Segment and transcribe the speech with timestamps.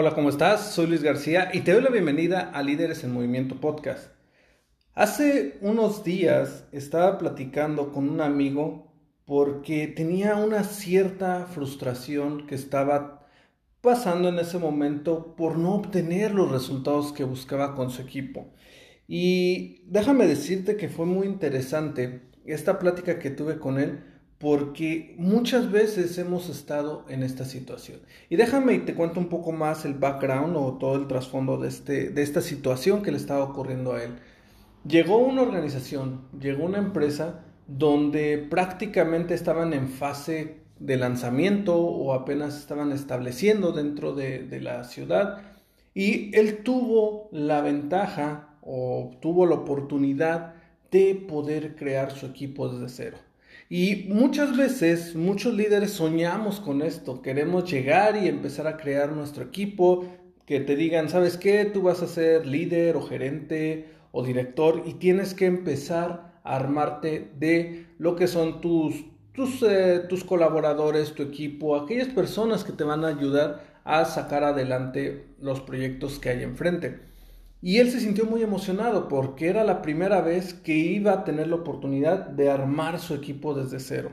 [0.00, 0.74] Hola, ¿cómo estás?
[0.74, 4.12] Soy Luis García y te doy la bienvenida a Líderes en Movimiento Podcast.
[4.94, 8.92] Hace unos días estaba platicando con un amigo
[9.24, 13.26] porque tenía una cierta frustración que estaba
[13.80, 18.52] pasando en ese momento por no obtener los resultados que buscaba con su equipo.
[19.08, 24.04] Y déjame decirte que fue muy interesante esta plática que tuve con él
[24.38, 28.00] porque muchas veces hemos estado en esta situación.
[28.30, 31.68] Y déjame y te cuento un poco más el background o todo el trasfondo de,
[31.68, 34.12] este, de esta situación que le estaba ocurriendo a él.
[34.86, 42.56] Llegó una organización, llegó una empresa donde prácticamente estaban en fase de lanzamiento o apenas
[42.56, 45.42] estaban estableciendo dentro de, de la ciudad
[45.94, 50.54] y él tuvo la ventaja o tuvo la oportunidad
[50.92, 53.27] de poder crear su equipo desde cero.
[53.70, 59.44] Y muchas veces, muchos líderes soñamos con esto, queremos llegar y empezar a crear nuestro
[59.44, 60.06] equipo,
[60.46, 61.66] que te digan, ¿sabes qué?
[61.66, 67.30] Tú vas a ser líder o gerente o director y tienes que empezar a armarte
[67.38, 72.84] de lo que son tus, tus, eh, tus colaboradores, tu equipo, aquellas personas que te
[72.84, 77.00] van a ayudar a sacar adelante los proyectos que hay enfrente.
[77.60, 81.48] Y él se sintió muy emocionado porque era la primera vez que iba a tener
[81.48, 84.12] la oportunidad de armar su equipo desde cero.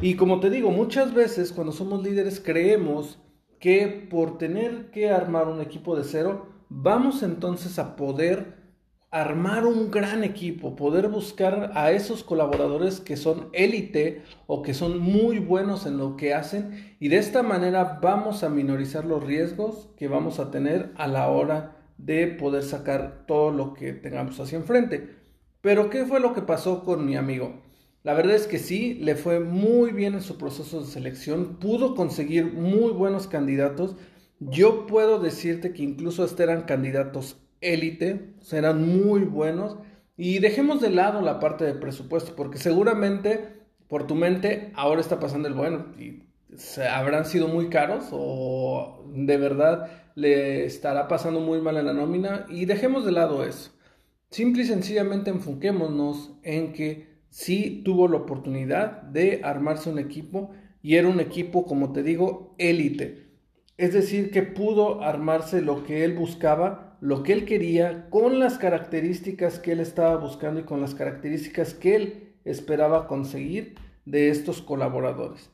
[0.00, 3.18] Y como te digo, muchas veces cuando somos líderes creemos
[3.58, 8.56] que por tener que armar un equipo de cero, vamos entonces a poder
[9.10, 14.98] armar un gran equipo, poder buscar a esos colaboradores que son élite o que son
[14.98, 19.88] muy buenos en lo que hacen y de esta manera vamos a minorizar los riesgos
[19.96, 24.58] que vamos a tener a la hora de poder sacar todo lo que tengamos hacia
[24.58, 25.10] enfrente.
[25.60, 27.62] Pero ¿qué fue lo que pasó con mi amigo?
[28.02, 31.94] La verdad es que sí, le fue muy bien en su proceso de selección, pudo
[31.94, 33.96] conseguir muy buenos candidatos.
[34.38, 39.76] Yo puedo decirte que incluso hasta eran candidatos élite, eran muy buenos.
[40.16, 43.56] Y dejemos de lado la parte de presupuesto, porque seguramente
[43.88, 46.22] por tu mente ahora está pasando el bueno y
[46.90, 52.46] habrán sido muy caros o de verdad le estará pasando muy mal en la nómina
[52.48, 53.70] y dejemos de lado eso.
[54.30, 60.50] Simple y sencillamente enfoquémonos en que sí tuvo la oportunidad de armarse un equipo
[60.82, 63.26] y era un equipo, como te digo, élite.
[63.76, 68.56] Es decir, que pudo armarse lo que él buscaba, lo que él quería, con las
[68.56, 73.74] características que él estaba buscando y con las características que él esperaba conseguir
[74.06, 75.50] de estos colaboradores.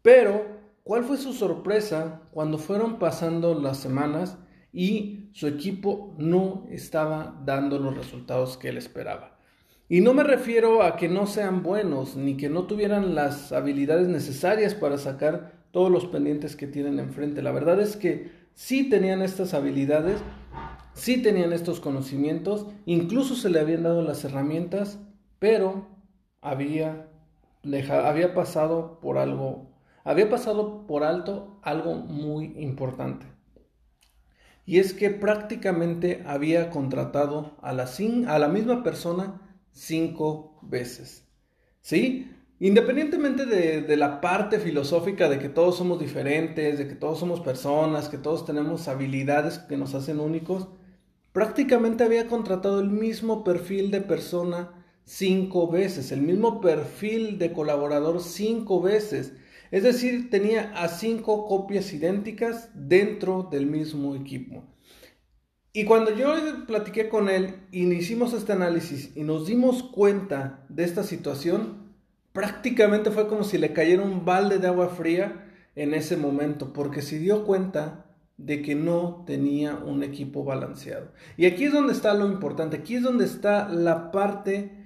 [0.00, 4.36] Pero ¿Cuál fue su sorpresa cuando fueron pasando las semanas
[4.72, 9.38] y su equipo no estaba dando los resultados que él esperaba?
[9.88, 14.08] Y no me refiero a que no sean buenos ni que no tuvieran las habilidades
[14.08, 17.42] necesarias para sacar todos los pendientes que tienen enfrente.
[17.42, 20.20] La verdad es que sí tenían estas habilidades,
[20.94, 24.98] sí tenían estos conocimientos, incluso se le habían dado las herramientas,
[25.38, 25.86] pero
[26.40, 27.06] había,
[27.88, 29.71] había pasado por algo
[30.04, 33.26] había pasado por alto algo muy importante.
[34.64, 37.88] Y es que prácticamente había contratado a la,
[38.28, 39.40] a la misma persona
[39.72, 41.26] cinco veces.
[41.80, 42.30] ¿Sí?
[42.60, 47.40] Independientemente de, de, la parte filosófica de que todos somos diferentes, de que todos somos
[47.40, 50.68] personas, que todos tenemos habilidades que nos hacen únicos,
[51.32, 54.70] prácticamente había contratado el mismo perfil de persona
[55.04, 59.32] cinco veces, el mismo perfil de colaborador cinco veces.
[59.72, 64.62] Es decir, tenía a cinco copias idénticas dentro del mismo equipo.
[65.72, 66.34] Y cuando yo
[66.66, 71.94] platiqué con él y hicimos este análisis y nos dimos cuenta de esta situación,
[72.34, 77.00] prácticamente fue como si le cayera un balde de agua fría en ese momento, porque
[77.00, 78.04] se dio cuenta
[78.36, 81.12] de que no tenía un equipo balanceado.
[81.38, 84.81] Y aquí es donde está lo importante, aquí es donde está la parte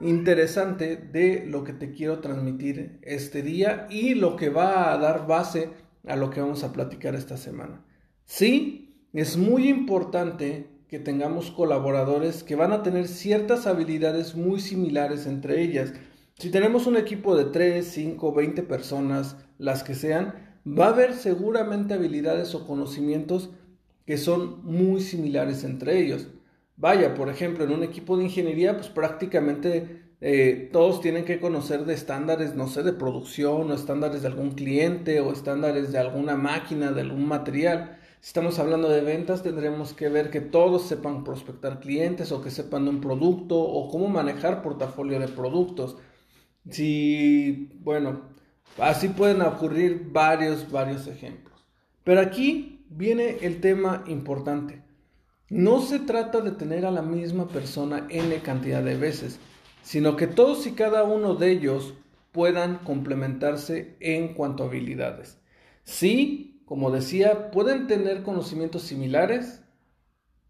[0.00, 5.26] interesante de lo que te quiero transmitir este día y lo que va a dar
[5.26, 5.70] base
[6.06, 7.84] a lo que vamos a platicar esta semana.
[8.24, 15.26] Sí, es muy importante que tengamos colaboradores que van a tener ciertas habilidades muy similares
[15.26, 15.92] entre ellas.
[16.38, 20.34] Si tenemos un equipo de 3, 5, 20 personas, las que sean,
[20.66, 23.50] va a haber seguramente habilidades o conocimientos
[24.06, 26.28] que son muy similares entre ellos.
[26.76, 31.84] Vaya, por ejemplo, en un equipo de ingeniería, pues prácticamente eh, todos tienen que conocer
[31.84, 36.36] de estándares, no sé, de producción o estándares de algún cliente o estándares de alguna
[36.36, 37.98] máquina, de algún material.
[38.20, 42.50] Si estamos hablando de ventas, tendremos que ver que todos sepan prospectar clientes o que
[42.50, 45.98] sepan de un producto o cómo manejar portafolio de productos.
[46.70, 48.22] Si, bueno,
[48.78, 51.66] así pueden ocurrir varios, varios ejemplos.
[52.02, 54.83] Pero aquí viene el tema importante.
[55.54, 59.38] No se trata de tener a la misma persona n cantidad de veces,
[59.84, 61.94] sino que todos y cada uno de ellos
[62.32, 65.38] puedan complementarse en cuanto a habilidades.
[65.84, 69.60] Sí, como decía, pueden tener conocimientos similares,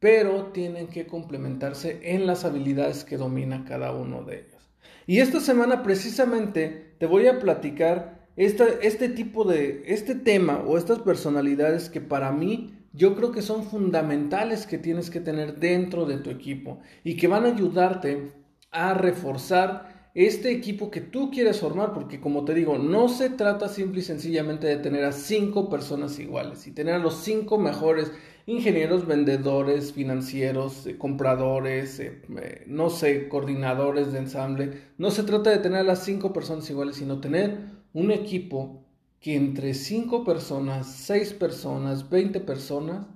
[0.00, 4.70] pero tienen que complementarse en las habilidades que domina cada uno de ellos.
[5.06, 11.00] Y esta semana precisamente te voy a platicar este tipo de, este tema o estas
[11.00, 16.16] personalidades que para mí yo creo que son fundamentales que tienes que tener dentro de
[16.16, 18.32] tu equipo y que van a ayudarte
[18.70, 23.68] a reforzar este equipo que tú quieres formar, porque como te digo, no se trata
[23.68, 28.10] simple y sencillamente de tener a cinco personas iguales y tener a los cinco mejores
[28.46, 34.80] ingenieros, vendedores, financieros, eh, compradores, eh, eh, no sé, coordinadores de ensamble.
[34.96, 37.58] No se trata de tener a las cinco personas iguales, sino tener
[37.92, 38.85] un equipo
[39.26, 43.08] que entre cinco personas, seis personas, 20 personas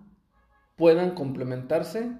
[0.74, 2.10] puedan complementarse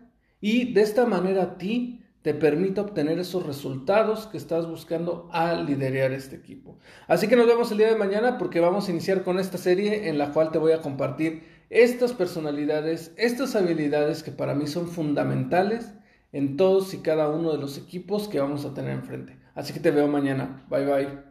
[0.40, 5.66] y de esta manera a ti te permita obtener esos resultados que estás buscando al
[5.66, 6.78] liderar este equipo.
[7.08, 10.08] Así que nos vemos el día de mañana porque vamos a iniciar con esta serie
[10.08, 14.86] en la cual te voy a compartir estas personalidades, estas habilidades que para mí son
[14.86, 15.94] fundamentales
[16.30, 19.36] en todos y cada uno de los equipos que vamos a tener enfrente.
[19.56, 20.64] Así que te veo mañana.
[20.70, 21.29] Bye bye.